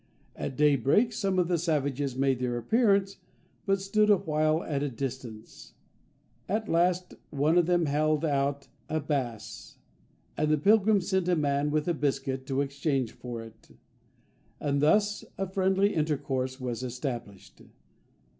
At 0.35 0.55
day 0.57 0.77
break, 0.77 1.13
some 1.13 1.37
of 1.37 1.47
the 1.47 1.59
savages 1.59 2.15
made 2.15 2.39
their 2.39 2.57
appearance, 2.57 3.17
but 3.67 3.79
stood 3.81 4.09
awhile 4.09 4.63
at 4.63 4.81
a 4.81 4.89
distance. 4.89 5.75
At 6.49 6.67
last 6.67 7.13
one 7.29 7.55
of 7.55 7.67
them 7.67 7.85
held 7.85 8.25
out 8.25 8.67
a 8.89 8.99
bass, 8.99 9.77
and 10.35 10.49
the 10.49 10.57
pilgrims 10.57 11.07
sent 11.09 11.27
a 11.29 11.35
man 11.35 11.69
with 11.69 11.87
a 11.87 11.93
biscuit 11.93 12.47
to 12.47 12.61
exchange 12.61 13.11
for 13.11 13.43
it, 13.43 13.77
and 14.59 14.81
thus 14.81 15.23
a 15.37 15.45
friendly 15.45 15.93
intercourse 15.93 16.59
was 16.59 16.81
established. 16.81 17.61